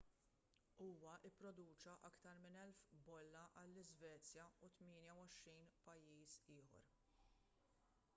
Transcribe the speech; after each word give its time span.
huwa 0.83 1.11
pproduċa 1.39 1.93
aktar 2.09 2.39
minn 2.45 2.57
1,000 2.61 3.03
bolla 3.09 3.43
għall-iżvezja 3.61 4.47
u 4.65 4.73
28 4.79 5.79
pajjiż 5.89 6.39
ieħor 6.57 6.91